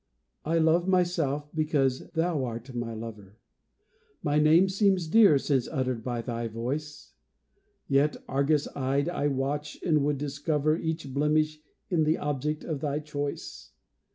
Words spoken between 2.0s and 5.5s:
thou art my lover, My name seems dear